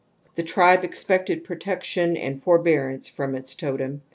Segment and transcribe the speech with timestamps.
[0.33, 4.01] The tribe expected protection and forbear ance from its totem.